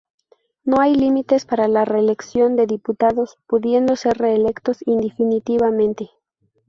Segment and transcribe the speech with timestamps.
[0.63, 6.09] No hay límites para la reelección de diputados, pudiendo ser reelectos indefinidamente.